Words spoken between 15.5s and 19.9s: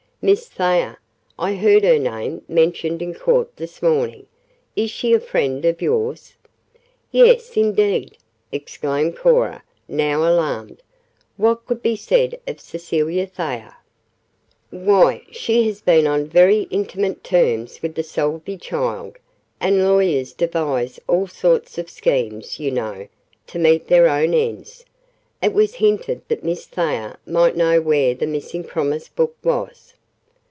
has been on very intimate terms with the Salvey child, and